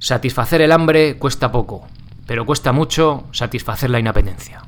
Satisfacer 0.00 0.60
el 0.60 0.70
hambre 0.70 1.18
cuesta 1.18 1.50
poco, 1.50 1.88
pero 2.24 2.46
cuesta 2.46 2.70
mucho 2.72 3.24
satisfacer 3.32 3.90
la 3.90 3.98
inapetencia. 3.98 4.62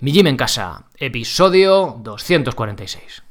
Mi 0.00 0.10
Gym 0.10 0.26
en 0.26 0.38
casa, 0.38 0.84
episodio 0.96 2.00
246. 2.02 3.22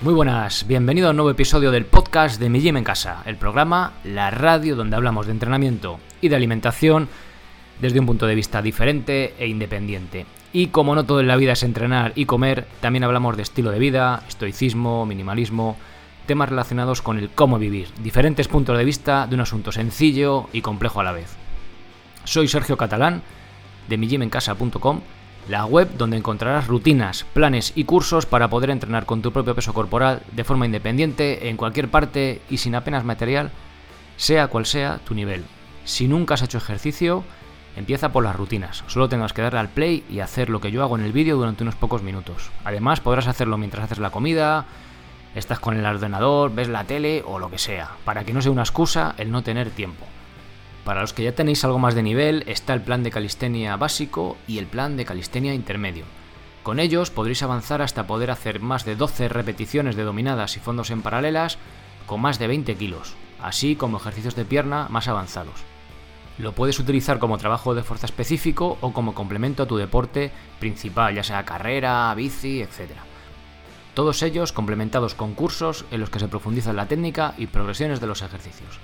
Muy 0.00 0.14
buenas, 0.14 0.64
bienvenido 0.68 1.08
a 1.08 1.10
un 1.10 1.16
nuevo 1.16 1.32
episodio 1.32 1.72
del 1.72 1.84
podcast 1.84 2.38
de 2.38 2.48
Mi 2.48 2.60
Gym 2.60 2.76
en 2.76 2.84
Casa, 2.84 3.24
el 3.26 3.34
programa, 3.34 3.94
la 4.04 4.30
radio 4.30 4.76
donde 4.76 4.94
hablamos 4.94 5.26
de 5.26 5.32
entrenamiento 5.32 5.98
y 6.20 6.28
de 6.28 6.36
alimentación 6.36 7.08
desde 7.80 7.98
un 7.98 8.06
punto 8.06 8.28
de 8.28 8.36
vista 8.36 8.62
diferente 8.62 9.34
e 9.40 9.48
independiente. 9.48 10.24
Y 10.52 10.68
como 10.68 10.94
no 10.94 11.04
todo 11.04 11.18
en 11.18 11.26
la 11.26 11.34
vida 11.34 11.54
es 11.54 11.64
entrenar 11.64 12.12
y 12.14 12.26
comer, 12.26 12.68
también 12.80 13.02
hablamos 13.02 13.36
de 13.36 13.42
estilo 13.42 13.72
de 13.72 13.80
vida, 13.80 14.22
estoicismo, 14.28 15.04
minimalismo, 15.04 15.76
temas 16.26 16.48
relacionados 16.48 17.02
con 17.02 17.18
el 17.18 17.30
cómo 17.30 17.58
vivir, 17.58 17.88
diferentes 18.00 18.46
puntos 18.46 18.78
de 18.78 18.84
vista 18.84 19.26
de 19.26 19.34
un 19.34 19.40
asunto 19.40 19.72
sencillo 19.72 20.48
y 20.52 20.62
complejo 20.62 21.00
a 21.00 21.04
la 21.04 21.12
vez. 21.12 21.34
Soy 22.22 22.46
Sergio 22.46 22.76
Catalán 22.76 23.22
de 23.88 23.98
migymencasa.com 23.98 25.00
la 25.48 25.64
web 25.64 25.88
donde 25.96 26.18
encontrarás 26.18 26.66
rutinas, 26.66 27.24
planes 27.32 27.72
y 27.74 27.84
cursos 27.84 28.26
para 28.26 28.48
poder 28.48 28.70
entrenar 28.70 29.06
con 29.06 29.22
tu 29.22 29.32
propio 29.32 29.54
peso 29.54 29.72
corporal 29.72 30.22
de 30.32 30.44
forma 30.44 30.66
independiente, 30.66 31.48
en 31.48 31.56
cualquier 31.56 31.88
parte 31.88 32.42
y 32.50 32.58
sin 32.58 32.74
apenas 32.74 33.04
material, 33.04 33.50
sea 34.16 34.48
cual 34.48 34.66
sea 34.66 34.98
tu 34.98 35.14
nivel. 35.14 35.44
Si 35.84 36.06
nunca 36.06 36.34
has 36.34 36.42
hecho 36.42 36.58
ejercicio, 36.58 37.24
empieza 37.76 38.12
por 38.12 38.24
las 38.24 38.36
rutinas. 38.36 38.84
Solo 38.88 39.08
tengas 39.08 39.32
que 39.32 39.40
darle 39.40 39.60
al 39.60 39.70
play 39.70 40.04
y 40.10 40.20
hacer 40.20 40.50
lo 40.50 40.60
que 40.60 40.70
yo 40.70 40.82
hago 40.82 40.98
en 40.98 41.04
el 41.04 41.12
vídeo 41.12 41.36
durante 41.36 41.62
unos 41.62 41.76
pocos 41.76 42.02
minutos. 42.02 42.50
Además, 42.64 43.00
podrás 43.00 43.26
hacerlo 43.26 43.56
mientras 43.56 43.84
haces 43.84 43.98
la 43.98 44.10
comida, 44.10 44.66
estás 45.34 45.60
con 45.60 45.76
el 45.76 45.86
ordenador, 45.86 46.54
ves 46.54 46.68
la 46.68 46.84
tele 46.84 47.22
o 47.26 47.38
lo 47.38 47.50
que 47.50 47.58
sea, 47.58 47.92
para 48.04 48.24
que 48.24 48.34
no 48.34 48.42
sea 48.42 48.52
una 48.52 48.62
excusa 48.62 49.14
el 49.16 49.30
no 49.30 49.42
tener 49.42 49.70
tiempo. 49.70 50.04
Para 50.88 51.02
los 51.02 51.12
que 51.12 51.22
ya 51.22 51.34
tenéis 51.34 51.62
algo 51.66 51.78
más 51.78 51.94
de 51.94 52.02
nivel, 52.02 52.44
está 52.46 52.72
el 52.72 52.80
plan 52.80 53.02
de 53.02 53.10
calistenia 53.10 53.76
básico 53.76 54.38
y 54.46 54.56
el 54.56 54.64
plan 54.64 54.96
de 54.96 55.04
calistenia 55.04 55.52
intermedio. 55.52 56.06
Con 56.62 56.80
ellos 56.80 57.10
podréis 57.10 57.42
avanzar 57.42 57.82
hasta 57.82 58.06
poder 58.06 58.30
hacer 58.30 58.60
más 58.60 58.86
de 58.86 58.96
12 58.96 59.28
repeticiones 59.28 59.96
de 59.96 60.04
dominadas 60.04 60.56
y 60.56 60.60
fondos 60.60 60.88
en 60.88 61.02
paralelas 61.02 61.58
con 62.06 62.22
más 62.22 62.38
de 62.38 62.46
20 62.46 62.74
kilos, 62.76 63.16
así 63.38 63.76
como 63.76 63.98
ejercicios 63.98 64.34
de 64.34 64.46
pierna 64.46 64.86
más 64.88 65.08
avanzados. 65.08 65.60
Lo 66.38 66.52
puedes 66.52 66.78
utilizar 66.78 67.18
como 67.18 67.36
trabajo 67.36 67.74
de 67.74 67.82
fuerza 67.82 68.06
específico 68.06 68.78
o 68.80 68.94
como 68.94 69.12
complemento 69.12 69.64
a 69.64 69.66
tu 69.66 69.76
deporte 69.76 70.30
principal, 70.58 71.14
ya 71.14 71.22
sea 71.22 71.44
carrera, 71.44 72.14
bici, 72.14 72.62
etc. 72.62 72.92
Todos 73.92 74.22
ellos 74.22 74.54
complementados 74.54 75.14
con 75.14 75.34
cursos 75.34 75.84
en 75.90 76.00
los 76.00 76.08
que 76.08 76.18
se 76.18 76.28
profundiza 76.28 76.72
la 76.72 76.88
técnica 76.88 77.34
y 77.36 77.48
progresiones 77.48 78.00
de 78.00 78.06
los 78.06 78.22
ejercicios. 78.22 78.80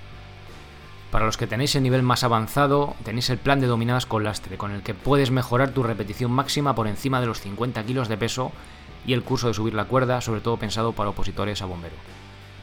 Para 1.15 1.27
los 1.27 1.37
que 1.37 1.47
tenéis 1.47 1.73
el 1.75 1.83
nivel 1.83 2.03
más 2.03 2.25
avanzado, 2.25 2.93
tenéis 3.05 3.29
el 3.29 3.37
plan 3.37 3.61
de 3.61 3.67
dominadas 3.67 4.05
con 4.05 4.25
lastre, 4.25 4.57
con 4.57 4.73
el 4.73 4.83
que 4.83 4.93
puedes 4.93 5.31
mejorar 5.31 5.69
tu 5.69 5.81
repetición 5.81 6.29
máxima 6.29 6.75
por 6.75 6.87
encima 6.87 7.21
de 7.21 7.25
los 7.25 7.39
50 7.39 7.81
kilos 7.85 8.09
de 8.09 8.17
peso 8.17 8.51
y 9.07 9.13
el 9.13 9.23
curso 9.23 9.47
de 9.47 9.53
subir 9.53 9.75
la 9.75 9.85
cuerda, 9.85 10.19
sobre 10.19 10.41
todo 10.41 10.57
pensado 10.57 10.91
para 10.91 11.11
opositores 11.11 11.61
a 11.61 11.67
bombero. 11.67 11.95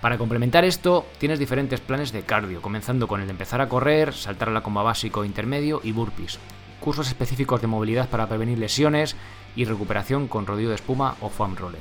Para 0.02 0.18
complementar 0.18 0.66
esto, 0.66 1.06
tienes 1.16 1.38
diferentes 1.38 1.80
planes 1.80 2.12
de 2.12 2.24
cardio, 2.24 2.60
comenzando 2.60 3.08
con 3.08 3.22
el 3.22 3.26
de 3.26 3.30
empezar 3.30 3.62
a 3.62 3.70
correr, 3.70 4.12
saltar 4.12 4.50
a 4.50 4.52
la 4.52 4.62
comba 4.62 4.82
básico, 4.82 5.24
intermedio 5.24 5.80
y 5.82 5.92
burpees. 5.92 6.38
Cursos 6.78 7.08
específicos 7.08 7.62
de 7.62 7.68
movilidad 7.68 8.10
para 8.10 8.26
prevenir 8.26 8.58
lesiones 8.58 9.16
y 9.56 9.64
recuperación 9.64 10.28
con 10.28 10.46
rodillo 10.46 10.68
de 10.68 10.74
espuma 10.74 11.16
o 11.22 11.30
foam 11.30 11.56
roller. 11.56 11.80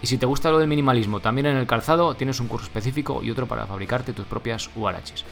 Y 0.00 0.06
si 0.06 0.16
te 0.16 0.26
gusta 0.26 0.52
lo 0.52 0.60
del 0.60 0.68
minimalismo, 0.68 1.18
también 1.18 1.46
en 1.46 1.56
el 1.56 1.66
calzado 1.66 2.14
tienes 2.14 2.38
un 2.38 2.46
curso 2.46 2.66
específico 2.66 3.20
y 3.20 3.32
otro 3.32 3.48
para 3.48 3.66
fabricarte 3.66 4.12
tus 4.12 4.26
propias 4.26 4.70
URHs. 4.76 5.24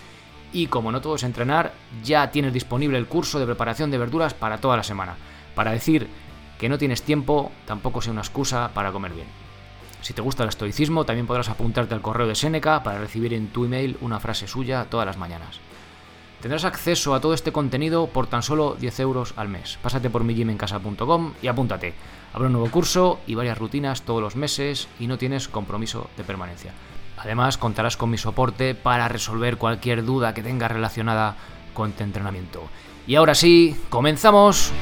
Y 0.57 0.69
como 0.69 0.91
no 0.91 1.03
todo 1.03 1.17
es 1.17 1.23
entrenar, 1.23 1.75
ya 2.03 2.31
tienes 2.31 2.55
disponible 2.55 2.97
el 2.97 3.07
curso 3.07 3.39
de 3.39 3.45
preparación 3.45 3.91
de 3.91 3.99
verduras 3.99 4.33
para 4.33 4.57
toda 4.57 4.79
la 4.79 4.83
semana. 4.83 5.17
Para 5.55 5.73
decir 5.73 6.09
que 6.59 6.71
no 6.71 6.79
tienes 6.79 7.03
tiempo, 7.03 7.53
tampoco 7.67 8.01
sea 8.01 8.13
una 8.13 8.23
excusa 8.23 8.71
para 8.73 8.91
comer 8.91 9.13
bien. 9.13 9.27
Si 10.01 10.15
te 10.15 10.23
gusta 10.23 10.45
el 10.45 10.49
estoicismo, 10.49 11.05
también 11.05 11.27
podrás 11.27 11.51
apuntarte 11.51 11.93
al 11.93 12.01
correo 12.01 12.27
de 12.27 12.35
Seneca 12.35 12.83
para 12.83 12.99
recibir 12.99 13.35
en 13.35 13.49
tu 13.49 13.67
email 13.67 13.99
una 14.01 14.19
frase 14.19 14.47
suya 14.47 14.87
todas 14.89 15.05
las 15.05 15.19
mañanas. 15.19 15.61
Tendrás 16.41 16.65
acceso 16.65 17.15
a 17.15 17.21
todo 17.21 17.35
este 17.35 17.53
contenido 17.53 18.07
por 18.07 18.27
tan 18.27 18.43
solo 18.43 18.77
10 18.81 19.01
euros 19.01 19.35
al 19.37 19.51
mes. 19.51 19.79
Pásate 19.83 20.09
por 20.09 20.25
mijimencasa.com 20.25 21.35
y 21.43 21.49
apúntate. 21.49 21.93
Habrá 22.33 22.47
un 22.47 22.55
nuevo 22.55 22.71
curso 22.71 23.21
y 23.27 23.35
varias 23.35 23.59
rutinas 23.59 24.03
todos 24.03 24.23
los 24.23 24.37
meses 24.37 24.89
y 24.99 25.07
no 25.07 25.19
tienes 25.19 25.49
compromiso 25.49 26.09
de 26.17 26.25
permanencia. 26.25 26.73
Además, 27.17 27.59
contarás 27.59 27.97
con 27.97 28.11
mi 28.11 28.19
soporte 28.19 28.75
para 28.75 29.09
resolver 29.09 29.57
cualquier 29.57 30.05
duda 30.05 30.35
que 30.35 30.43
tengas 30.43 30.71
relacionada 30.71 31.37
con 31.75 31.93
tu 31.93 32.05
entrenamiento. 32.05 32.63
Y 33.07 33.15
ahora 33.15 33.35
sí, 33.35 33.77
comenzamos. 33.89 34.73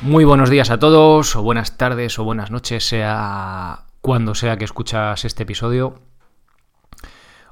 Muy 0.00 0.24
buenos 0.24 0.48
días 0.48 0.70
a 0.70 0.78
todos, 0.78 1.36
o 1.36 1.42
buenas 1.42 1.76
tardes, 1.76 2.18
o 2.18 2.24
buenas 2.24 2.50
noches, 2.50 2.88
sea 2.88 3.80
cuando 4.00 4.34
sea 4.34 4.56
que 4.56 4.64
escuchas 4.64 5.24
este 5.26 5.42
episodio. 5.42 6.07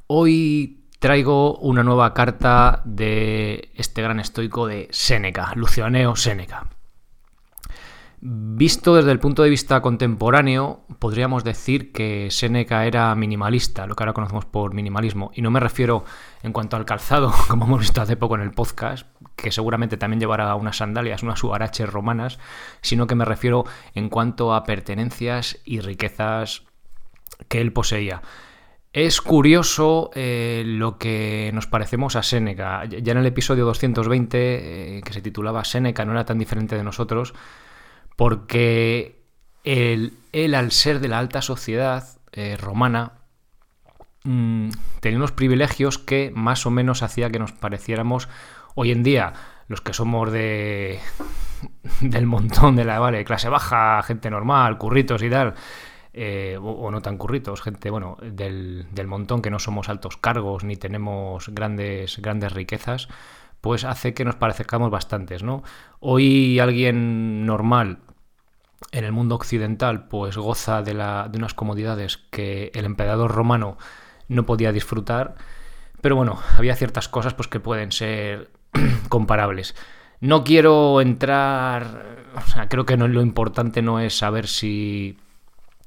Hoy 0.09 0.85
traigo 1.01 1.59
una 1.59 1.83
nueva 1.83 2.15
carta 2.15 2.81
de 2.85 3.73
este 3.75 4.03
gran 4.03 4.21
estoico 4.21 4.69
de 4.69 4.87
Séneca, 4.93 5.53
Lucianeo 5.57 6.15
Séneca. 6.15 6.69
Visto 8.21 8.95
desde 8.95 9.11
el 9.11 9.19
punto 9.19 9.43
de 9.43 9.51
vista 9.51 9.83
contemporáneo, 9.83 10.85
podríamos 11.01 11.43
decir 11.43 11.91
que 11.91 12.29
Séneca 12.31 12.87
era 12.87 13.13
minimalista, 13.17 13.89
lo 13.89 13.97
que 13.97 14.05
ahora 14.05 14.13
conocemos 14.13 14.45
por 14.45 14.75
minimalismo, 14.75 15.33
y 15.35 15.43
no 15.43 15.51
me 15.51 15.59
refiero 15.59 16.05
en 16.45 16.53
cuanto 16.53 16.77
al 16.77 16.85
calzado, 16.85 17.35
como 17.49 17.65
hemos 17.65 17.81
visto 17.81 18.01
hace 18.01 18.17
poco 18.17 18.37
en 18.37 18.43
el 18.43 18.53
podcast, 18.53 19.09
que 19.35 19.51
seguramente 19.51 19.97
también 19.97 20.21
llevará 20.21 20.55
unas 20.55 20.77
sandalias, 20.77 21.25
unas 21.25 21.43
huaraches 21.43 21.91
romanas, 21.91 22.39
sino 22.81 23.09
que 23.09 23.17
me 23.17 23.25
refiero 23.25 23.65
en 23.97 24.09
cuanto 24.09 24.55
a 24.55 24.63
pertenencias 24.63 25.59
y 25.65 25.81
riquezas 25.81 26.63
que 27.49 27.61
él 27.61 27.73
poseía. 27.73 28.23
Es 28.97 29.21
curioso 29.21 30.11
eh, 30.15 30.63
lo 30.65 30.97
que 30.97 31.51
nos 31.53 31.67
parecemos 31.67 32.17
a 32.17 32.23
Séneca. 32.23 32.87
Ya 32.87 33.13
en 33.13 33.19
el 33.19 33.27
episodio 33.27 33.67
220, 33.67 34.39
eh, 34.97 35.03
que 35.03 35.13
se 35.13 35.21
titulaba 35.21 35.65
Séneca 35.65 36.07
no 36.07 36.13
era 36.13 36.25
tan 36.25 36.39
diferente 36.39 36.77
de 36.77 36.83
nosotros, 36.83 37.35
porque 38.17 39.21
él, 39.65 40.15
al 40.55 40.73
ser 40.73 41.01
de 41.01 41.09
la 41.09 41.19
alta 41.19 41.43
sociedad 41.43 42.05
eh, 42.33 42.57
romana, 42.57 43.19
mm, 44.25 44.71
tenía 45.01 45.19
unos 45.19 45.33
privilegios 45.33 45.99
que 45.99 46.33
más 46.35 46.65
o 46.65 46.71
menos 46.71 47.03
hacía 47.03 47.29
que 47.29 47.39
nos 47.39 47.53
pareciéramos 47.53 48.31
hoy 48.77 48.93
en 48.93 49.03
día, 49.03 49.35
los 49.69 49.83
que 49.83 49.93
somos 49.93 50.33
de 50.33 51.01
del 52.01 52.25
montón 52.25 52.77
de 52.77 52.87
la 52.87 53.25
clase 53.25 53.51
baja, 53.51 54.03
gente 54.05 54.31
normal, 54.31 54.79
curritos 54.79 55.23
y 55.23 55.29
tal 55.29 55.55
eh, 56.19 56.57
o, 56.59 56.91
no 56.91 57.03
tan 57.03 57.19
curritos, 57.19 57.61
gente, 57.61 57.91
bueno, 57.91 58.17
del, 58.23 58.87
montón 59.07 59.43
que 59.43 59.51
no 59.51 59.59
somos 59.59 59.91
altos 59.91 60.17
cargos 60.17 60.65
ni 60.65 60.77
tenemos 60.77 61.51
grandes, 61.51 62.17
grandes 62.23 62.53
riquezas, 62.53 63.09
pues 63.61 63.85
hace 63.85 64.15
que 64.15 64.25
nos 64.25 64.35
parezcamos 64.35 64.91
bastantes, 64.91 65.43
¿no? 65.43 65.63
Hoy 66.01 66.59
alguien 66.59 67.45
normal 67.45 67.99
en 68.93 69.05
el 69.05 69.13
mundo 69.13 69.35
occidental 69.35 70.09
pues 70.09 70.39
goza 70.39 70.81
de, 70.81 70.95
de 70.95 71.39
unas 71.39 71.53
comodidades 71.53 72.17
que 72.17 72.71
el 72.75 72.87
emperador 72.87 73.31
romano 73.31 73.77
no 74.27 74.47
podía 74.47 74.73
disfrutar, 74.73 75.35
pero 76.01 76.17
bueno, 76.17 76.39
había 76.57 76.77
ciertas 76.77 77.11
cosas 77.11 77.35
pues 77.35 77.49
que 77.49 77.61
pueden 77.61 77.93
ser 77.93 78.51
comparables. 79.11 79.75
No 80.21 80.45
quiero 80.45 81.03
entrar, 81.03 82.25
o 82.35 82.47
sea, 82.51 82.71
creo 82.71 82.87
que 82.87 82.97
no, 82.97 83.07
lo 83.07 83.21
importante 83.21 83.83
no 83.83 84.01
es 84.01 84.17
saber 84.17 84.47
si 84.47 85.19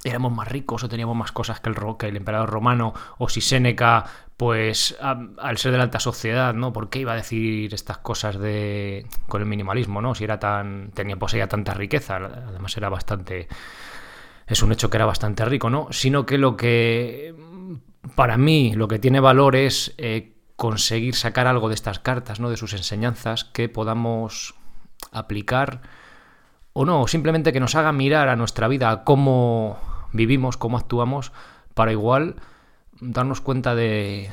éramos 0.03 0.31
más 0.31 0.47
ricos 0.47 0.83
o 0.83 0.89
teníamos 0.89 1.15
más 1.15 1.31
cosas 1.31 1.59
que 1.59 1.69
el, 1.69 1.75
que 1.97 2.07
el 2.07 2.17
emperador 2.17 2.49
romano, 2.49 2.93
o 3.17 3.29
si 3.29 3.41
Séneca, 3.41 4.05
pues 4.37 4.97
al 5.01 5.57
ser 5.57 5.71
de 5.73 5.77
la 5.77 5.83
alta 5.83 5.99
sociedad, 5.99 6.53
¿no? 6.53 6.71
¿Por 6.71 6.89
qué 6.89 6.99
iba 6.99 7.13
a 7.13 7.15
decir 7.15 7.73
estas 7.73 7.97
cosas 7.97 8.39
de 8.39 9.05
con 9.27 9.41
el 9.41 9.47
minimalismo, 9.47 10.01
¿no? 10.01 10.15
Si 10.15 10.23
era 10.23 10.39
tan 10.39 10.91
tenía 10.93 11.17
poseía 11.17 11.47
tanta 11.47 11.73
riqueza, 11.73 12.15
además 12.15 12.75
era 12.77 12.89
bastante 12.89 13.47
es 14.47 14.63
un 14.63 14.71
hecho 14.71 14.89
que 14.89 14.97
era 14.97 15.05
bastante 15.05 15.45
rico, 15.45 15.69
¿no? 15.69 15.87
Sino 15.91 16.25
que 16.25 16.37
lo 16.37 16.55
que 16.57 17.35
para 18.15 18.37
mí 18.37 18.73
lo 18.73 18.87
que 18.87 18.99
tiene 18.99 19.19
valor 19.19 19.55
es 19.55 19.93
eh, 19.97 20.33
conseguir 20.55 21.15
sacar 21.15 21.47
algo 21.47 21.69
de 21.69 21.75
estas 21.75 21.99
cartas, 21.99 22.39
¿no? 22.39 22.49
de 22.49 22.57
sus 22.57 22.73
enseñanzas, 22.73 23.45
que 23.45 23.69
podamos 23.69 24.55
aplicar 25.11 25.81
o 26.79 26.85
no, 26.85 27.07
simplemente 27.07 27.51
que 27.51 27.59
nos 27.59 27.75
haga 27.75 27.91
mirar 27.91 28.29
a 28.29 28.37
nuestra 28.37 28.69
vida, 28.69 29.03
cómo 29.03 29.77
vivimos, 30.13 30.55
cómo 30.55 30.77
actuamos, 30.77 31.33
para 31.73 31.91
igual 31.91 32.37
darnos 33.01 33.41
cuenta 33.41 33.75
de, 33.75 34.29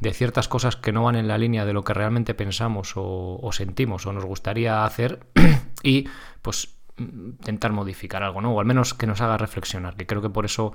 de 0.00 0.12
ciertas 0.12 0.46
cosas 0.46 0.76
que 0.76 0.92
no 0.92 1.02
van 1.02 1.16
en 1.16 1.26
la 1.26 1.38
línea 1.38 1.64
de 1.64 1.72
lo 1.72 1.82
que 1.82 1.94
realmente 1.94 2.34
pensamos 2.34 2.92
o, 2.94 3.50
sentimos 3.50 4.06
o 4.06 4.12
nos 4.12 4.24
gustaría 4.24 4.84
hacer 4.84 5.26
y 5.82 6.08
pues 6.40 6.76
intentar 6.98 7.72
modificar 7.72 8.22
algo, 8.22 8.40
¿no? 8.42 8.52
O 8.52 8.60
al 8.60 8.66
menos 8.66 8.94
que 8.94 9.08
nos 9.08 9.20
haga 9.20 9.36
reflexionar, 9.36 9.96
que 9.96 10.06
creo 10.06 10.22
que 10.22 10.30
por 10.30 10.44
eso 10.44 10.72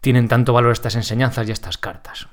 tienen 0.00 0.28
tanto 0.28 0.54
valor 0.54 0.72
estas 0.72 0.94
enseñanzas 0.94 1.46
y 1.46 1.52
estas 1.52 1.76
cartas. 1.76 2.26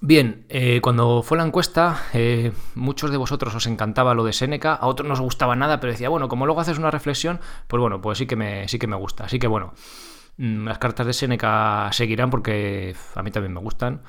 Bien, 0.00 0.44
eh, 0.48 0.80
cuando 0.82 1.22
fue 1.22 1.38
la 1.38 1.44
encuesta, 1.44 2.02
eh, 2.12 2.52
muchos 2.74 3.10
de 3.10 3.16
vosotros 3.16 3.54
os 3.54 3.66
encantaba 3.66 4.14
lo 4.14 4.24
de 4.24 4.32
Seneca, 4.32 4.74
a 4.74 4.86
otros 4.86 5.06
no 5.06 5.14
os 5.14 5.20
gustaba 5.20 5.56
nada, 5.56 5.80
pero 5.80 5.92
decía, 5.92 6.08
bueno, 6.08 6.28
como 6.28 6.44
luego 6.44 6.60
haces 6.60 6.78
una 6.78 6.90
reflexión, 6.90 7.40
pues 7.66 7.80
bueno, 7.80 8.00
pues 8.00 8.18
sí 8.18 8.26
que 8.26 8.36
me, 8.36 8.68
sí 8.68 8.78
que 8.78 8.86
me 8.88 8.96
gusta. 8.96 9.24
Así 9.24 9.38
que 9.38 9.46
bueno, 9.46 9.74
mm, 10.38 10.66
las 10.66 10.78
cartas 10.78 11.06
de 11.06 11.12
Seneca 11.12 11.88
seguirán 11.92 12.30
porque 12.30 12.94
a 13.14 13.22
mí 13.22 13.30
también 13.30 13.54
me 13.54 13.60
gustan 13.60 14.02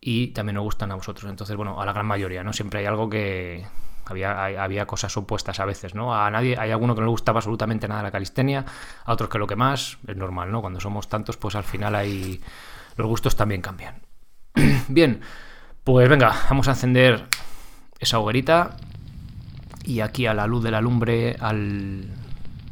y 0.00 0.28
también 0.28 0.56
nos 0.56 0.64
gustan 0.64 0.90
a 0.92 0.96
vosotros. 0.96 1.30
Entonces, 1.30 1.56
bueno, 1.56 1.80
a 1.80 1.86
la 1.86 1.92
gran 1.92 2.06
mayoría, 2.06 2.42
¿no? 2.42 2.52
Siempre 2.52 2.80
hay 2.80 2.86
algo 2.86 3.08
que. 3.10 3.66
Había, 4.06 4.44
había 4.64 4.86
cosas 4.86 5.16
opuestas 5.16 5.60
a 5.60 5.64
veces, 5.64 5.94
¿no? 5.94 6.12
A 6.14 6.28
nadie, 6.32 6.56
hay 6.58 6.72
alguno 6.72 6.94
que 6.96 7.00
no 7.00 7.06
le 7.06 7.12
gustaba 7.12 7.38
absolutamente 7.38 7.86
nada 7.86 8.02
la 8.02 8.10
calistenia, 8.10 8.64
a 9.04 9.12
otros 9.12 9.30
que 9.30 9.38
lo 9.38 9.46
que 9.46 9.54
más, 9.54 9.98
es 10.08 10.16
normal, 10.16 10.50
¿no? 10.50 10.60
Cuando 10.62 10.80
somos 10.80 11.08
tantos, 11.08 11.36
pues 11.36 11.54
al 11.54 11.64
final 11.64 11.94
hay. 11.94 12.40
Los 12.96 13.06
gustos 13.06 13.36
también 13.36 13.62
cambian. 13.62 14.09
Bien, 14.88 15.20
pues 15.84 16.08
venga, 16.08 16.34
vamos 16.48 16.68
a 16.68 16.72
encender 16.72 17.26
esa 17.98 18.18
hoguerita. 18.18 18.76
Y 19.84 20.00
aquí 20.00 20.26
a 20.26 20.34
la 20.34 20.46
luz 20.46 20.62
de 20.62 20.70
la 20.70 20.80
lumbre, 20.80 21.36
al 21.40 22.06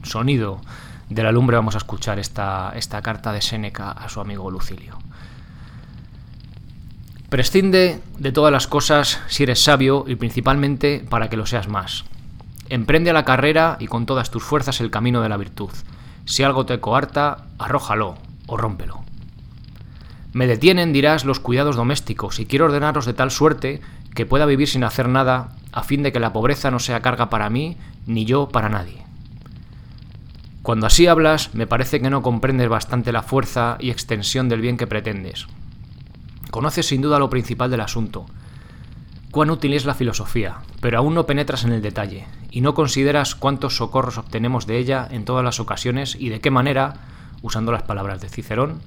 sonido 0.02 0.60
de 1.08 1.22
la 1.22 1.32
lumbre, 1.32 1.56
vamos 1.56 1.74
a 1.74 1.78
escuchar 1.78 2.18
esta, 2.18 2.72
carta 3.02 3.32
de 3.32 3.40
Séneca 3.40 3.90
a 3.90 4.08
su 4.08 4.20
amigo 4.20 4.50
Lucilio. 4.50 4.98
Prescinde 7.28 8.00
de 8.18 8.32
todas 8.32 8.52
las 8.52 8.66
cosas 8.66 9.20
si 9.28 9.42
eres 9.42 9.62
sabio 9.62 10.04
y 10.06 10.16
principalmente 10.16 11.04
para 11.08 11.28
que 11.28 11.36
lo 11.36 11.46
seas 11.46 11.68
más. 11.68 12.04
Emprende 12.68 13.10
a 13.10 13.14
la 13.14 13.24
carrera 13.24 13.76
y 13.80 13.86
con 13.86 14.06
todas 14.06 14.30
tus 14.30 14.42
fuerzas 14.42 14.80
el 14.80 14.90
camino 14.90 15.22
de 15.22 15.28
la 15.28 15.36
virtud. 15.36 15.70
Si 16.24 16.42
algo 16.42 16.66
te 16.66 16.80
coarta, 16.80 17.46
arrójalo 17.58 18.16
o 18.46 18.56
rómpelo. 18.56 19.07
Me 20.38 20.46
detienen, 20.46 20.92
dirás, 20.92 21.24
los 21.24 21.40
cuidados 21.40 21.74
domésticos 21.74 22.38
y 22.38 22.46
quiero 22.46 22.66
ordenaros 22.66 23.06
de 23.06 23.12
tal 23.12 23.32
suerte 23.32 23.80
que 24.14 24.24
pueda 24.24 24.46
vivir 24.46 24.68
sin 24.68 24.84
hacer 24.84 25.08
nada 25.08 25.56
a 25.72 25.82
fin 25.82 26.04
de 26.04 26.12
que 26.12 26.20
la 26.20 26.32
pobreza 26.32 26.70
no 26.70 26.78
sea 26.78 27.02
carga 27.02 27.28
para 27.28 27.50
mí 27.50 27.76
ni 28.06 28.24
yo 28.24 28.48
para 28.48 28.68
nadie. 28.68 29.02
Cuando 30.62 30.86
así 30.86 31.08
hablas, 31.08 31.56
me 31.56 31.66
parece 31.66 32.00
que 32.00 32.08
no 32.08 32.22
comprendes 32.22 32.68
bastante 32.68 33.10
la 33.10 33.24
fuerza 33.24 33.78
y 33.80 33.90
extensión 33.90 34.48
del 34.48 34.60
bien 34.60 34.76
que 34.76 34.86
pretendes. 34.86 35.48
Conoces 36.52 36.86
sin 36.86 37.02
duda 37.02 37.18
lo 37.18 37.30
principal 37.30 37.68
del 37.68 37.80
asunto. 37.80 38.24
Cuán 39.32 39.50
útil 39.50 39.74
es 39.74 39.86
la 39.86 39.94
filosofía, 39.94 40.58
pero 40.80 40.98
aún 40.98 41.14
no 41.14 41.26
penetras 41.26 41.64
en 41.64 41.72
el 41.72 41.82
detalle, 41.82 42.26
y 42.52 42.60
no 42.60 42.74
consideras 42.74 43.34
cuántos 43.34 43.78
socorros 43.78 44.18
obtenemos 44.18 44.68
de 44.68 44.78
ella 44.78 45.08
en 45.10 45.24
todas 45.24 45.42
las 45.42 45.58
ocasiones 45.58 46.14
y 46.14 46.28
de 46.28 46.40
qué 46.40 46.52
manera, 46.52 46.94
usando 47.42 47.72
las 47.72 47.82
palabras 47.82 48.20
de 48.20 48.28
Cicerón, 48.28 48.78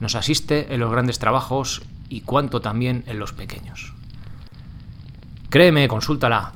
nos 0.00 0.14
asiste 0.14 0.72
en 0.72 0.80
los 0.80 0.90
grandes 0.90 1.18
trabajos 1.18 1.82
y 2.08 2.22
cuánto 2.22 2.60
también 2.60 3.04
en 3.06 3.18
los 3.18 3.32
pequeños. 3.32 3.92
Créeme, 5.50 5.88
consúltala. 5.88 6.52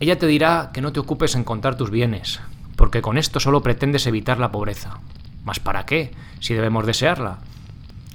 Ella 0.00 0.18
te 0.18 0.26
dirá 0.26 0.70
que 0.72 0.80
no 0.80 0.92
te 0.92 1.00
ocupes 1.00 1.34
en 1.34 1.44
contar 1.44 1.76
tus 1.76 1.90
bienes, 1.90 2.40
porque 2.76 3.02
con 3.02 3.18
esto 3.18 3.40
solo 3.40 3.62
pretendes 3.62 4.06
evitar 4.06 4.38
la 4.38 4.52
pobreza. 4.52 4.98
¿Mas 5.44 5.60
para 5.60 5.86
qué, 5.86 6.12
si 6.40 6.54
debemos 6.54 6.86
desearla? 6.86 7.38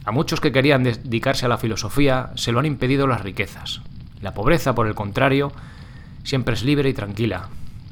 A 0.06 0.12
muchos 0.12 0.40
que 0.40 0.54
querían 0.54 0.84
dedicarse 0.84 1.46
a 1.46 1.50
la 1.50 1.58
filosofía 1.58 2.32
se 2.36 2.52
lo 2.52 2.60
han 2.60 2.66
impedido 2.66 3.08
las 3.08 3.22
riquezas. 3.22 3.82
La 4.22 4.34
pobreza, 4.34 4.74
por 4.74 4.88
el 4.88 4.96
contrario, 4.96 5.52
siempre 6.24 6.54
es 6.56 6.64
libre 6.64 6.90
y 6.90 6.94
tranquila. 6.94 7.50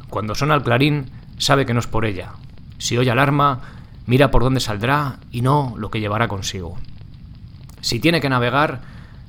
Cuando 0.09 0.35
suena 0.35 0.55
el 0.55 0.63
clarín, 0.63 1.11
sabe 1.37 1.65
que 1.65 1.73
no 1.73 1.81
es 1.81 1.87
por 1.87 2.05
ella. 2.05 2.31
Si 2.77 2.97
oye 2.97 3.11
alarma, 3.11 3.61
mira 4.05 4.31
por 4.31 4.43
dónde 4.43 4.59
saldrá 4.59 5.19
y 5.31 5.41
no 5.41 5.73
lo 5.77 5.89
que 5.89 5.99
llevará 5.99 6.27
consigo. 6.27 6.77
Si 7.81 7.99
tiene 7.99 8.21
que 8.21 8.29
navegar, 8.29 8.81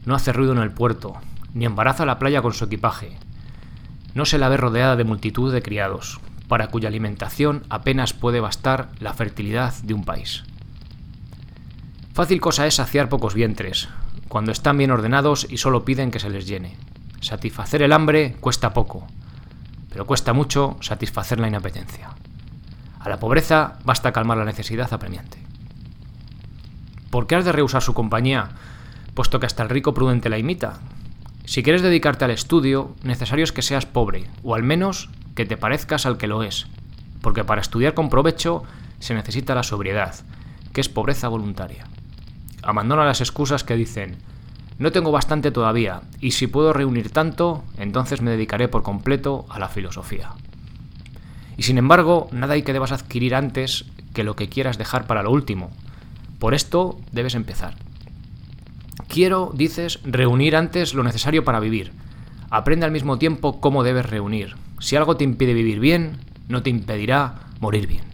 no 0.05 0.15
hace 0.15 0.33
ruido 0.33 0.53
en 0.53 0.59
el 0.59 0.71
puerto, 0.71 1.15
ni 1.55 1.65
embaraza 1.65 2.07
la 2.07 2.19
playa 2.19 2.43
con 2.43 2.53
su 2.53 2.65
equipaje. 2.65 3.17
No 4.15 4.25
se 4.25 4.39
la 4.39 4.49
ve 4.49 4.57
rodeada 4.57 4.97
de 4.97 5.05
multitud 5.05 5.53
de 5.53 5.63
criados, 5.63 6.21
para 6.49 6.69
cuya 6.69 6.89
alimentación 6.89 7.65
apenas 7.69 8.13
puede 8.13 8.41
bastar 8.41 8.91
la 9.01 9.15
fertilidad 9.15 9.75
de 9.83 9.95
un 9.95 10.05
país. 10.05 10.45
Fácil 12.15 12.41
cosa 12.41 12.67
es 12.67 12.77
saciar 12.77 13.09
pocos 13.09 13.35
vientres, 13.35 13.89
cuando 14.29 14.53
están 14.53 14.79
bien 14.79 14.91
ordenados 14.91 15.47
y 15.51 15.59
solo 15.59 15.85
piden 15.85 16.11
que 16.11 16.19
se 16.19 16.31
les 16.31 16.47
llene. 16.47 16.77
Satisfacer 17.21 17.83
el 17.83 17.93
hambre 17.93 18.37
cuesta 18.41 18.73
poco, 18.73 19.07
pero 19.91 20.07
cuesta 20.07 20.33
mucho 20.33 20.77
satisfacer 20.81 21.41
la 21.41 21.49
inapetencia. 21.49 22.11
A 23.07 23.09
la 23.09 23.21
pobreza 23.21 23.75
basta 23.85 24.11
calmar 24.11 24.37
la 24.37 24.45
necesidad 24.45 24.93
apremiante. 24.93 25.39
¿Por 27.09 27.29
qué 27.29 27.37
has 27.37 27.45
de 27.45 27.53
rehusar 27.53 27.81
su 27.81 27.95
compañía, 27.95 28.49
puesto 29.15 29.39
que 29.39 29.47
hasta 29.47 29.63
el 29.63 29.69
rico 29.69 29.95
prudente 29.95 30.29
la 30.29 30.39
imita? 30.39 30.81
Si 31.45 31.63
quieres 31.63 31.83
dedicarte 31.83 32.25
al 32.25 32.33
estudio, 32.33 32.97
necesario 33.05 33.45
es 33.45 33.53
que 33.53 33.63
seas 33.63 33.87
pobre, 33.87 34.29
o 34.43 34.57
al 34.57 34.65
menos 34.65 35.09
que 35.37 35.47
te 35.47 35.57
parezcas 35.57 36.05
al 36.05 36.19
que 36.19 36.27
lo 36.27 36.43
es, 36.43 36.67
porque 37.23 37.45
para 37.45 37.61
estudiar 37.61 37.95
con 37.95 38.11
provecho 38.11 38.65
se 38.99 39.15
necesita 39.15 39.55
la 39.55 39.63
sobriedad, 39.63 40.17
que 40.73 40.81
es 40.81 40.89
pobreza 40.89 41.29
voluntaria. 41.29 41.87
Abandona 42.65 43.05
las 43.05 43.21
excusas 43.21 43.63
que 43.63 43.77
dicen, 43.77 44.17
no 44.81 44.91
tengo 44.91 45.13
bastante 45.13 45.53
todavía, 45.53 46.01
y 46.21 46.33
si 46.33 46.49
puedo 46.49 46.73
reunir 46.73 47.11
tanto, 47.11 47.63
entonces 47.79 48.21
me 48.21 48.33
dedicaré 48.33 48.67
por 48.67 48.83
completo 48.83 49.47
a 49.49 49.61
la 49.61 49.69
filosofía. 49.69 50.33
Y 51.57 51.63
sin 51.63 51.79
embargo, 51.79 52.29
nada 52.33 52.55
hay 52.55 52.63
que 52.63 52.73
debas 52.73 52.93
adquirir 52.93 53.35
antes 53.35 53.85
que 54.15 54.25
lo 54.25 54.37
que 54.37 54.49
quieras 54.49 54.79
dejar 54.79 55.07
para 55.07 55.23
lo 55.23 55.31
último. 55.31 55.71
Por 56.39 56.55
esto 56.55 56.99
debes 57.13 57.35
empezar. 57.35 57.75
Quiero, 59.09 59.53
dices, 59.55 60.01
reunir 60.05 60.57
antes 60.57 60.95
lo 60.95 61.03
necesario 61.03 61.45
para 61.45 61.61
vivir. 61.61 61.93
Aprende 62.51 62.87
al 62.87 62.93
mismo 62.93 63.19
tiempo 63.19 63.61
cómo 63.61 63.83
debes 63.83 64.07
reunir. 64.07 64.57
Si 64.79 64.97
algo 64.97 65.17
te 65.17 65.25
impide 65.25 65.55
vivir 65.55 65.81
bien, 65.81 66.19
no 66.49 66.63
te 66.63 66.71
impedirá 66.71 67.37
morir 67.61 67.87
bien. 67.87 68.05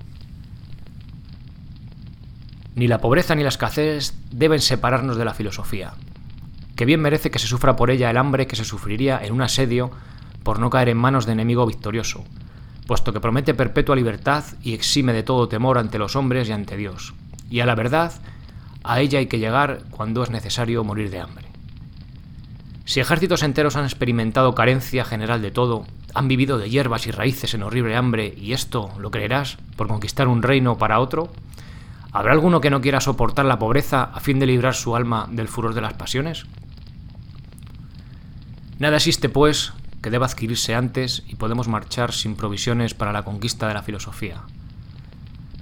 Ni 2.74 2.88
la 2.88 2.98
pobreza 2.98 3.34
ni 3.34 3.42
la 3.42 3.50
escasez 3.50 4.14
deben 4.30 4.60
separarnos 4.60 5.16
de 5.16 5.24
la 5.24 5.34
filosofía, 5.34 5.92
que 6.74 6.86
bien 6.86 7.00
merece 7.00 7.30
que 7.30 7.38
se 7.38 7.46
sufra 7.46 7.76
por 7.76 7.90
ella 7.90 8.10
el 8.10 8.16
hambre 8.16 8.46
que 8.46 8.56
se 8.56 8.64
sufriría 8.64 9.20
en 9.22 9.32
un 9.32 9.42
asedio 9.42 9.90
por 10.42 10.58
no 10.58 10.70
caer 10.70 10.88
en 10.88 10.96
manos 10.96 11.26
de 11.26 11.32
enemigo 11.32 11.66
victorioso, 11.66 12.24
puesto 12.86 13.12
que 13.12 13.20
promete 13.20 13.54
perpetua 13.54 13.96
libertad 13.96 14.44
y 14.62 14.74
exime 14.74 15.12
de 15.12 15.22
todo 15.22 15.48
temor 15.48 15.78
ante 15.78 15.98
los 15.98 16.16
hombres 16.16 16.48
y 16.48 16.52
ante 16.52 16.76
Dios. 16.76 17.14
Y 17.50 17.60
a 17.60 17.66
la 17.66 17.74
verdad, 17.74 18.12
a 18.84 19.00
ella 19.00 19.18
hay 19.18 19.26
que 19.26 19.38
llegar 19.38 19.82
cuando 19.90 20.22
es 20.22 20.30
necesario 20.30 20.84
morir 20.84 21.10
de 21.10 21.20
hambre. 21.20 21.46
Si 22.84 23.00
ejércitos 23.00 23.42
enteros 23.42 23.76
han 23.76 23.84
experimentado 23.84 24.54
carencia 24.54 25.04
general 25.04 25.40
de 25.40 25.50
todo, 25.50 25.86
han 26.14 26.28
vivido 26.28 26.58
de 26.58 26.68
hierbas 26.68 27.06
y 27.06 27.10
raíces 27.10 27.54
en 27.54 27.62
horrible 27.62 27.96
hambre, 27.96 28.34
y 28.36 28.52
esto, 28.52 28.90
¿lo 28.98 29.10
creerás?, 29.10 29.56
por 29.76 29.88
conquistar 29.88 30.28
un 30.28 30.42
reino 30.42 30.76
para 30.76 30.98
otro, 30.98 31.30
¿Habrá 32.12 32.32
alguno 32.32 32.60
que 32.60 32.68
no 32.68 32.82
quiera 32.82 33.00
soportar 33.00 33.46
la 33.46 33.58
pobreza 33.58 34.04
a 34.04 34.20
fin 34.20 34.38
de 34.38 34.44
librar 34.44 34.74
su 34.74 34.94
alma 34.94 35.26
del 35.30 35.48
furor 35.48 35.72
de 35.72 35.80
las 35.80 35.94
pasiones? 35.94 36.44
Nada 38.78 38.96
existe, 38.96 39.30
pues, 39.30 39.72
que 40.02 40.10
deba 40.10 40.26
adquirirse 40.26 40.74
antes 40.74 41.22
y 41.28 41.36
podemos 41.36 41.68
marchar 41.68 42.12
sin 42.12 42.34
provisiones 42.36 42.92
para 42.92 43.12
la 43.12 43.22
conquista 43.22 43.68
de 43.68 43.74
la 43.74 43.82
filosofía. 43.82 44.42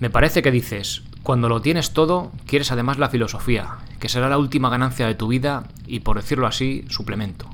Me 0.00 0.09
parece 0.09 0.42
que 0.42 0.50
dices, 0.50 1.02
cuando 1.23 1.50
lo 1.50 1.61
tienes 1.61 1.92
todo, 1.92 2.32
quieres 2.47 2.73
además 2.73 2.99
la 2.99 3.11
filosofía, 3.11 3.76
que 4.00 4.09
será 4.09 4.30
la 4.30 4.38
última 4.38 4.70
ganancia 4.70 5.06
de 5.06 5.14
tu 5.14 5.28
vida 5.28 5.64
y, 5.87 6.00
por 6.00 6.16
decirlo 6.16 6.47
así, 6.47 6.87
suplemento. 6.88 7.50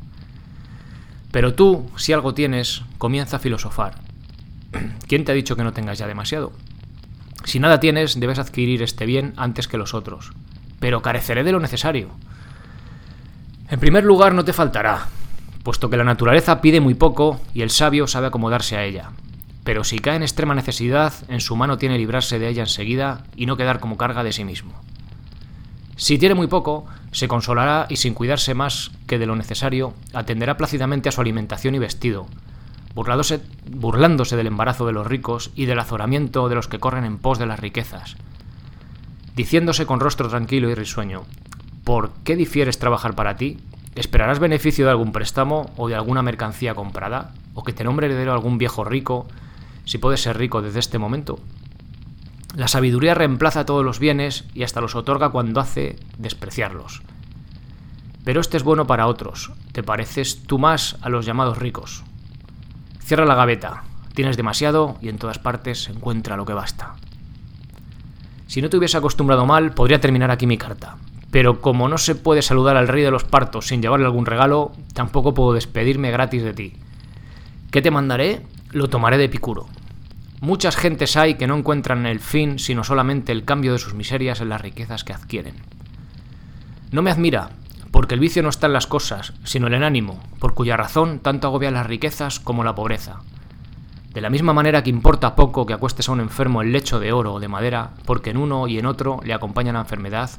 Pero 1.33 1.55
tú, 1.55 1.91
si 1.97 2.13
algo 2.13 2.35
tienes, 2.35 2.83
comienza 2.99 3.37
a 3.37 3.41
filosofar. 3.41 4.01
¿Quién 5.09 5.25
te 5.25 5.33
ha 5.33 5.35
dicho 5.35 5.57
que 5.57 5.65
no 5.65 5.73
tengas 5.73 5.99
ya 5.99 6.07
demasiado? 6.07 6.53
Si 7.45 7.59
nada 7.59 7.81
tienes, 7.81 8.19
debes 8.21 8.39
adquirir 8.39 8.83
este 8.83 9.07
bien 9.07 9.35
antes 9.37 9.67
que 9.67 9.77
los 9.77 9.93
otros. 9.93 10.33
Pero 10.79 11.03
careceré 11.03 11.43
de 11.43 11.53
lo 11.53 11.61
necesario. 11.61 12.11
En 13.69 13.81
primer 13.81 14.05
lugar, 14.05 14.35
no 14.35 14.45
te 14.45 14.53
faltará, 14.53 15.09
puesto 15.67 15.91
que 15.91 15.97
la 15.97 16.05
naturaleza 16.05 16.61
pide 16.61 16.81
muy 16.81 16.95
poco 16.95 17.41
y 17.53 17.63
el 17.63 17.71
sabio 17.71 18.07
sabe 18.07 18.29
acomodarse 18.29 18.77
a 18.77 18.85
ella. 18.85 19.11
Pero 19.65 19.83
si 19.83 19.99
cae 19.99 20.15
en 20.15 20.23
extrema 20.23 20.55
necesidad, 20.55 21.13
en 21.27 21.41
su 21.41 21.57
mano 21.57 21.77
tiene 21.77 21.99
librarse 21.99 22.39
de 22.39 22.49
ella 22.49 22.63
enseguida 22.63 23.25
y 23.35 23.47
no 23.47 23.57
quedar 23.57 23.81
como 23.81 23.97
carga 23.97 24.23
de 24.23 24.31
sí 24.31 24.45
mismo. 24.45 24.81
Si 25.97 26.19
tiene 26.19 26.37
muy 26.37 26.47
poco, 26.47 26.87
se 27.11 27.27
consolará 27.27 27.87
y 27.89 27.97
sin 27.97 28.15
cuidarse 28.15 28.55
más 28.55 28.93
que 29.09 29.19
de 29.19 29.27
lo 29.27 29.35
necesario, 29.35 29.93
atenderá 30.15 30.57
plácidamente 30.57 31.09
a 31.09 31.13
su 31.13 31.21
alimentación 31.21 31.75
y 31.75 31.81
vestido, 31.81 32.29
burlándose, 32.95 33.41
burlándose 33.69 34.37
del 34.37 34.47
embarazo 34.47 34.87
de 34.87 34.93
los 34.93 35.09
ricos 35.09 35.51
y 35.57 35.67
del 35.67 35.81
azoramiento 35.81 36.49
de 36.49 36.55
los 36.55 36.69
que 36.69 36.79
corren 36.79 37.05
en 37.05 37.19
pos 37.19 37.41
de 37.41 37.47
las 37.47 37.59
riquezas, 37.59 38.17
diciéndose 39.35 39.85
con 39.85 39.99
rostro 39.99 40.29
tranquilo 40.29 40.71
y 40.71 40.77
risueño, 40.77 41.25
¿por 41.83 42.13
qué 42.23 42.37
difieres 42.37 42.79
trabajar 42.79 43.17
para 43.17 43.37
ti? 43.37 43.59
¿Esperarás 43.97 44.41
beneficio 44.41 44.85
de 44.85 44.91
algún 44.91 45.11
préstamo 45.11 45.71
o 45.79 45.89
de 45.89 45.95
alguna 45.95 46.21
mercancía 46.21 46.75
comprada? 46.75 47.33
¿O 47.55 47.65
que 47.65 47.73
te 47.73 47.83
nombre 47.83 48.07
heredero 48.07 48.35
algún 48.35 48.59
viejo 48.59 48.85
rico, 48.85 49.27
si 49.87 49.97
puedes 49.97 50.21
ser 50.21 50.37
rico 50.37 50.61
desde 50.61 50.81
este 50.81 50.99
momento? 50.99 51.41
La 52.55 52.69
sabiduría 52.69 53.15
reemplaza 53.15 53.65
todos 53.65 53.83
los 53.83 53.99
bienes 53.99 54.45
y 54.53 54.65
hasta 54.65 54.83
los 54.83 54.95
otorga 54.95 55.31
cuando 55.31 55.61
hace 55.61 55.99
despreciarlos. 56.19 57.03
Pero 58.23 58.43
este 58.43 58.59
es 58.59 58.65
bueno 58.65 58.87
para 58.87 59.07
otros, 59.07 59.53
te 59.73 59.83
pareces 59.83 60.43
tú 60.43 60.59
más 60.59 60.99
a 61.01 61.09
los 61.09 61.25
llamados 61.25 61.57
ricos. 61.57 62.05
Cierra 63.01 63.25
la 63.25 63.35
gaveta, 63.35 63.85
tienes 64.15 64.37
demasiado 64.37 64.99
y 65.01 65.09
en 65.09 65.17
todas 65.17 65.39
partes 65.39 65.89
encuentra 65.89 66.37
lo 66.37 66.45
que 66.45 66.53
basta. 66.53 66.97
Si 68.47 68.61
no 68.61 68.69
te 68.69 68.77
hubiese 68.77 68.99
acostumbrado 68.99 69.47
mal, 69.47 69.73
podría 69.73 70.03
terminar 70.03 70.31
aquí 70.31 70.47
mi 70.47 70.59
carta. 70.59 70.97
Pero 71.37 71.61
como 71.61 71.87
no 71.91 71.99
se 71.99 72.15
puede 72.15 72.41
saludar 72.41 72.79
al 72.79 72.89
rey 72.89 73.03
de 73.03 73.11
los 73.11 73.25
partos 73.25 73.67
sin 73.67 73.83
llevarle 73.83 74.07
algún 74.07 74.25
regalo, 74.25 74.73
tampoco 74.95 75.35
puedo 75.35 75.53
despedirme 75.53 76.11
gratis 76.11 76.43
de 76.43 76.55
ti. 76.55 76.73
¿Qué 77.71 77.83
te 77.83 77.91
mandaré? 77.91 78.41
Lo 78.71 78.89
tomaré 78.89 79.19
de 79.19 79.29
picuro. 79.29 79.67
Muchas 80.41 80.77
gentes 80.77 81.15
hay 81.15 81.35
que 81.35 81.47
no 81.47 81.55
encuentran 81.55 82.07
el 82.07 82.21
fin 82.21 82.59
sino 82.59 82.85
solamente 82.85 83.33
el 83.33 83.45
cambio 83.45 83.75
de 83.75 83.79
sus 83.79 83.93
miserias 83.93 84.41
en 84.41 84.49
las 84.49 84.63
riquezas 84.63 85.05
que 85.05 85.13
adquieren. 85.13 85.57
No 86.91 87.03
me 87.03 87.11
admira, 87.11 87.51
porque 87.91 88.15
el 88.15 88.21
vicio 88.21 88.43
no 88.43 88.49
está 88.49 88.69
en 88.69 88.73
las 88.73 88.87
cosas, 88.87 89.35
sino 89.45 89.67
en 89.67 89.75
el 89.75 89.85
ánimo, 89.85 90.19
por 90.39 90.55
cuya 90.55 90.79
razón 90.79 91.19
tanto 91.19 91.49
agobia 91.49 91.71
las 91.71 91.87
riquezas 91.87 92.41
como 92.41 92.65
la 92.65 92.75
pobreza. 92.75 93.21
De 94.15 94.23
la 94.23 94.31
misma 94.31 94.55
manera 94.55 94.83
que 94.83 94.89
importa 94.89 95.37
poco 95.37 95.67
que 95.67 95.75
acuestes 95.75 96.09
a 96.09 96.13
un 96.13 96.21
enfermo 96.21 96.63
en 96.63 96.73
lecho 96.73 96.99
de 96.99 97.13
oro 97.13 97.35
o 97.35 97.41
de 97.41 97.49
madera, 97.49 97.91
porque 98.07 98.31
en 98.31 98.39
uno 98.39 98.69
y 98.69 98.79
en 98.79 98.87
otro 98.87 99.21
le 99.23 99.35
acompaña 99.35 99.75
la 99.75 99.81
enfermedad, 99.81 100.31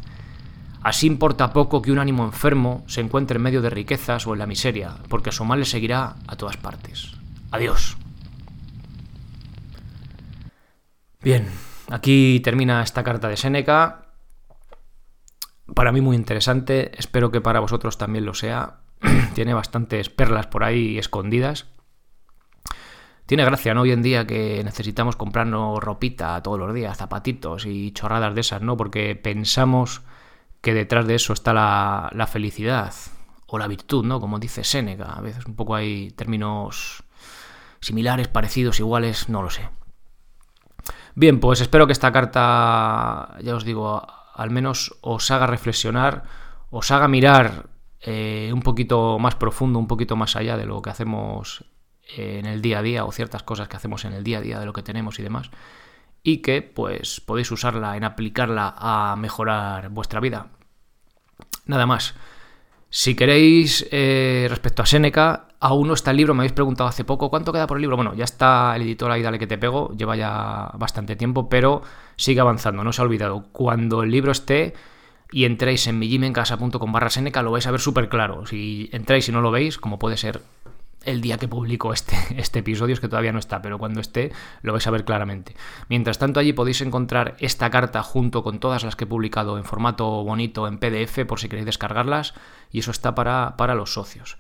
así 0.88 1.06
importa 1.06 1.51
poco 1.51 1.82
que 1.82 1.91
un 1.91 2.00
ánimo 2.00 2.24
enfermo 2.24 2.86
se 2.88 3.01
encuentre 3.01 3.36
en 3.36 3.44
medio 3.44 3.62
de 3.62 3.70
riquezas 3.70 4.25
o 4.25 4.32
en 4.32 4.39
la 4.39 4.46
miseria, 4.46 4.96
porque 5.10 5.34
su 5.34 5.44
mal 5.44 5.60
le 5.60 5.65
seguirá 5.65 6.15
a 6.27 6.38
todas 6.38 6.56
partes. 6.56 7.12
Adiós. 7.51 7.98
Bien, 11.22 11.46
aquí 11.89 12.39
termina 12.41 12.82
esta 12.82 13.03
carta 13.03 13.27
de 13.27 13.36
Séneca. 13.36 14.13
Para 15.75 15.91
mí 15.91 16.00
muy 16.00 16.15
interesante, 16.15 16.98
espero 16.98 17.32
que 17.32 17.41
para 17.41 17.60
vosotros 17.60 17.98
también 17.98 18.24
lo 18.24 18.34
sea. 18.34 18.77
Tiene 19.36 19.53
bastantes 19.53 20.10
perlas 20.10 20.48
por 20.48 20.63
ahí 20.63 20.98
escondidas. 20.98 21.65
Tiene 23.25 23.44
gracia, 23.44 23.74
¿no? 23.74 23.82
Hoy 23.82 23.91
en 23.91 24.03
día 24.03 24.25
que 24.25 24.62
necesitamos 24.63 25.17
comprarnos 25.17 25.84
ropita 25.84 26.41
todos 26.41 26.58
los 26.58 26.74
días, 26.74 26.96
zapatitos 26.96 27.65
y 27.65 27.91
chorradas 27.91 28.36
de 28.36 28.39
esas, 28.39 28.62
¿no? 28.62 28.77
Porque 28.77 29.17
pensamos 29.17 30.01
que 30.62 30.74
detrás 30.74 31.08
de 31.08 31.16
eso 31.16 31.34
está 31.34 31.54
la, 31.54 32.10
la 32.14 32.28
felicidad 32.28 32.94
o 33.48 33.58
la 33.58 33.68
virtud, 33.68 34.06
¿no? 34.06 34.20
Como 34.20 34.40
dice 34.40 34.64
Séneca. 34.64 35.14
A 35.14 35.22
veces 35.22 35.46
un 35.46 35.56
poco 35.56 35.76
hay 35.76 36.12
términos 36.12 37.04
similares, 37.80 38.28
parecidos, 38.28 38.80
iguales, 38.80 39.30
no 39.30 39.42
lo 39.42 39.50
sé. 39.50 39.70
Bien, 41.16 41.40
pues 41.40 41.62
espero 41.62 41.88
que 41.88 41.94
esta 41.94 42.12
carta, 42.12 43.38
ya 43.42 43.56
os 43.56 43.64
digo, 43.64 44.06
al 44.36 44.52
menos 44.52 44.96
os 45.02 45.32
haga 45.32 45.48
reflexionar, 45.48 46.24
os 46.70 46.92
haga 46.92 47.08
mirar 47.08 47.70
eh, 48.02 48.52
un 48.54 48.62
poquito 48.62 49.18
más 49.18 49.36
profundo, 49.36 49.80
un 49.80 49.88
poquito 49.88 50.16
más 50.16 50.36
allá 50.36 50.58
de 50.58 50.66
lo 50.66 50.82
que 50.82 50.92
hacemos 50.92 51.66
en 52.16 52.46
el 52.46 52.62
día 52.62 52.80
a 52.80 52.82
día 52.82 53.06
o 53.06 53.12
ciertas 53.12 53.44
cosas 53.44 53.68
que 53.68 53.76
hacemos 53.76 54.06
en 54.06 54.14
el 54.14 54.24
día 54.24 54.38
a 54.38 54.42
día 54.42 54.60
de 54.60 54.66
lo 54.66 54.74
que 54.74 54.84
tenemos 54.84 55.20
y 55.20 55.24
demás 55.24 55.50
y 56.24 56.38
que 56.38 56.62
pues 56.62 57.21
podéis 57.21 57.51
usarla 57.51 57.97
en 57.97 58.03
aplicarla 58.03 58.74
a 58.77 59.15
mejorar 59.17 59.89
vuestra 59.89 60.19
vida. 60.19 60.47
Nada 61.65 61.86
más. 61.86 62.15
Si 62.89 63.15
queréis, 63.15 63.86
eh, 63.91 64.47
respecto 64.50 64.81
a 64.81 64.86
Seneca, 64.86 65.50
aún 65.59 65.89
no 65.89 65.93
está 65.93 66.12
el 66.12 66.17
libro, 66.17 66.33
me 66.33 66.41
habéis 66.41 66.53
preguntado 66.53 66.88
hace 66.88 67.03
poco, 67.03 67.29
¿cuánto 67.29 67.51
queda 67.51 67.67
por 67.67 67.77
el 67.77 67.81
libro? 67.81 67.97
Bueno, 67.97 68.13
ya 68.13 68.24
está 68.24 68.74
el 68.75 68.83
editor 68.83 69.12
ahí, 69.12 69.21
dale 69.21 69.39
que 69.39 69.47
te 69.47 69.57
pego, 69.57 69.91
lleva 69.91 70.15
ya 70.15 70.71
bastante 70.75 71.17
tiempo, 71.17 71.50
pero 71.50 71.81
sigue 72.15 72.39
avanzando, 72.39 72.83
no 72.83 72.93
se 72.93 73.01
ha 73.01 73.05
olvidado. 73.05 73.43
Cuando 73.51 74.03
el 74.03 74.12
libro 74.12 74.31
esté 74.31 74.74
y 75.31 75.43
entréis 75.43 75.86
en 75.88 76.00
millimencasa.com 76.00 76.91
barra 76.91 77.09
Seneca, 77.09 77.41
lo 77.41 77.51
vais 77.51 77.67
a 77.67 77.71
ver 77.71 77.81
súper 77.81 78.07
claro. 78.07 78.45
Si 78.45 78.89
entráis 78.93 79.27
y 79.27 79.31
no 79.33 79.41
lo 79.41 79.51
veis, 79.51 79.77
como 79.77 80.00
puede 80.00 80.15
ser 80.15 80.41
el 81.08 81.22
día 81.22 81.38
que 81.38 81.48
publico 81.48 81.94
este, 81.94 82.16
este 82.38 82.60
episodio, 82.60 82.94
es 82.94 83.00
que 83.00 83.08
todavía 83.08 83.32
no 83.32 83.40
está, 83.40 83.62
pero 83.62 83.80
cuando 83.80 84.00
esté 84.00 84.32
lo 84.62 84.74
vais 84.74 84.86
a 84.86 84.92
ver 84.92 85.06
claramente. 85.06 85.56
Mientras 85.90 86.20
tanto, 86.20 86.40
allí 86.40 86.54
podéis 86.54 86.82
encontrar 86.82 87.36
esta 87.40 87.70
carta 87.70 88.04
junto 88.04 88.44
con 88.44 88.60
todas 88.60 88.84
las 88.84 88.96
que 88.96 89.06
he 89.06 89.08
publicado 89.08 89.58
en 89.58 89.64
formato 89.64 90.24
bonito 90.24 90.68
en 90.68 90.78
PDF 90.78 91.26
por 91.26 91.40
si 91.40 91.50
queréis 91.50 91.66
descargarlas, 91.66 92.34
y 92.72 92.80
eso 92.80 92.92
está 92.92 93.16
para, 93.16 93.56
para 93.58 93.74
los 93.74 93.94
socios. 93.94 94.38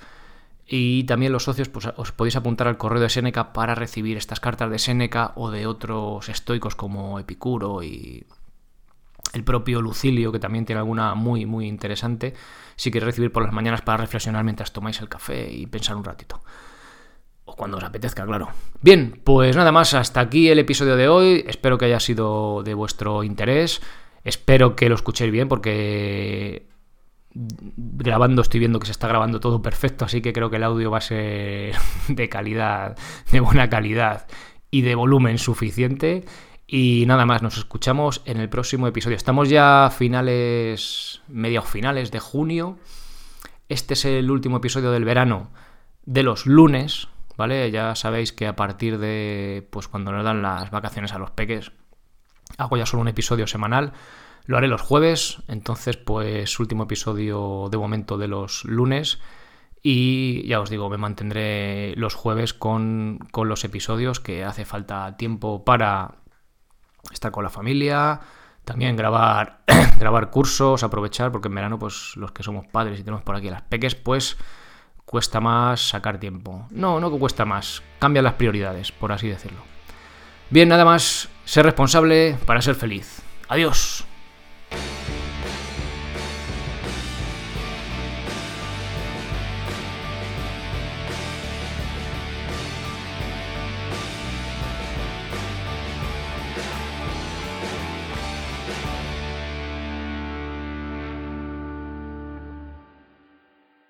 Y 0.67 1.05
también 1.05 1.31
los 1.31 1.43
socios 1.43 1.69
pues, 1.69 1.87
os 1.95 2.11
podéis 2.11 2.35
apuntar 2.35 2.67
al 2.67 2.77
correo 2.77 3.01
de 3.01 3.09
Seneca 3.09 3.53
para 3.53 3.73
recibir 3.73 4.17
estas 4.17 4.41
cartas 4.41 4.69
de 4.69 4.79
Seneca 4.79 5.31
o 5.35 5.49
de 5.49 5.65
otros 5.65 6.27
estoicos 6.27 6.75
como 6.75 7.19
Epicuro 7.19 7.83
y 7.83 8.25
el 9.33 9.43
propio 9.43 9.81
Lucilio, 9.81 10.31
que 10.31 10.39
también 10.39 10.65
tiene 10.65 10.79
alguna 10.79 11.15
muy, 11.15 11.45
muy 11.45 11.67
interesante, 11.67 12.33
si 12.75 12.91
queréis 12.91 13.07
recibir 13.07 13.31
por 13.31 13.43
las 13.43 13.53
mañanas 13.53 13.81
para 13.81 13.97
reflexionar 13.97 14.43
mientras 14.43 14.71
tomáis 14.71 14.99
el 15.01 15.09
café 15.09 15.51
y 15.51 15.65
pensar 15.67 15.95
un 15.95 16.03
ratito. 16.03 16.41
O 17.45 17.55
cuando 17.55 17.77
os 17.77 17.83
apetezca, 17.83 18.25
claro. 18.25 18.49
Bien, 18.81 19.21
pues 19.23 19.55
nada 19.55 19.71
más, 19.71 19.93
hasta 19.93 20.19
aquí 20.19 20.49
el 20.49 20.59
episodio 20.59 20.97
de 20.97 21.07
hoy. 21.07 21.45
Espero 21.47 21.77
que 21.77 21.85
haya 21.85 21.99
sido 21.99 22.61
de 22.61 22.73
vuestro 22.73 23.23
interés. 23.23 23.81
Espero 24.23 24.75
que 24.75 24.89
lo 24.89 24.95
escuchéis 24.95 25.31
bien 25.31 25.47
porque 25.47 26.67
grabando 27.33 28.41
estoy 28.41 28.59
viendo 28.59 28.79
que 28.79 28.87
se 28.87 28.91
está 28.91 29.07
grabando 29.07 29.39
todo 29.39 29.61
perfecto, 29.61 30.05
así 30.05 30.21
que 30.21 30.33
creo 30.33 30.49
que 30.49 30.55
el 30.55 30.63
audio 30.63 30.91
va 30.91 30.97
a 30.97 31.01
ser 31.01 31.75
de 32.07 32.29
calidad, 32.29 32.97
de 33.31 33.39
buena 33.39 33.69
calidad 33.69 34.27
y 34.71 34.81
de 34.81 34.95
volumen 34.95 35.37
suficiente. 35.37 36.25
Y 36.69 37.05
nada 37.07 37.25
más, 37.25 37.41
nos 37.41 37.57
escuchamos 37.57 38.21
en 38.25 38.41
el 38.41 38.49
próximo 38.49 38.87
episodio. 38.87 39.15
Estamos 39.15 39.47
ya 39.47 39.85
a 39.85 39.89
finales, 39.89 41.21
medios 41.29 41.65
finales 41.65 42.11
de 42.11 42.19
junio. 42.19 42.77
Este 43.69 43.93
es 43.93 44.03
el 44.03 44.29
último 44.29 44.57
episodio 44.57 44.91
del 44.91 45.05
verano 45.05 45.49
de 46.05 46.23
los 46.23 46.45
lunes, 46.45 47.07
¿vale? 47.37 47.71
Ya 47.71 47.95
sabéis 47.95 48.33
que 48.33 48.47
a 48.47 48.57
partir 48.57 48.97
de, 48.97 49.65
pues 49.71 49.87
cuando 49.87 50.11
nos 50.11 50.25
dan 50.25 50.41
las 50.41 50.69
vacaciones 50.69 51.13
a 51.13 51.19
los 51.19 51.31
peques, 51.31 51.71
hago 52.57 52.75
ya 52.75 52.85
solo 52.85 53.01
un 53.01 53.07
episodio 53.07 53.47
semanal. 53.47 53.93
Lo 54.45 54.57
haré 54.57 54.67
los 54.67 54.81
jueves, 54.81 55.37
entonces 55.47 55.95
pues 55.95 56.59
último 56.59 56.83
episodio 56.83 57.69
de 57.71 57.77
momento 57.77 58.17
de 58.17 58.27
los 58.27 58.65
lunes. 58.65 59.19
Y 59.81 60.45
ya 60.47 60.59
os 60.59 60.69
digo, 60.69 60.89
me 60.89 60.97
mantendré 60.97 61.95
los 61.95 62.13
jueves 62.13 62.53
con, 62.53 63.19
con 63.31 63.47
los 63.47 63.63
episodios 63.63 64.19
que 64.19 64.43
hace 64.43 64.65
falta 64.65 65.15
tiempo 65.15 65.63
para 65.63 66.15
estar 67.11 67.31
con 67.31 67.43
la 67.43 67.49
familia, 67.49 68.19
también 68.65 68.95
grabar, 68.95 69.59
grabar 69.99 70.29
cursos, 70.29 70.83
aprovechar, 70.83 71.31
porque 71.31 71.47
en 71.47 71.55
verano, 71.55 71.79
pues 71.79 72.13
los 72.15 72.31
que 72.31 72.43
somos 72.43 72.67
padres 72.67 72.99
y 72.99 73.03
tenemos 73.03 73.23
por 73.23 73.35
aquí 73.35 73.49
las 73.49 73.61
peques, 73.61 73.95
pues 73.95 74.37
cuesta 75.05 75.39
más 75.39 75.89
sacar 75.89 76.19
tiempo. 76.19 76.67
No, 76.71 76.99
no 76.99 77.11
que 77.11 77.19
cuesta 77.19 77.45
más, 77.45 77.83
cambian 77.99 78.25
las 78.25 78.33
prioridades, 78.33 78.91
por 78.91 79.11
así 79.11 79.27
decirlo. 79.27 79.59
Bien, 80.49 80.69
nada 80.69 80.85
más, 80.85 81.29
ser 81.45 81.65
responsable 81.65 82.37
para 82.45 82.61
ser 82.61 82.75
feliz. 82.75 83.21
Adiós. 83.49 84.06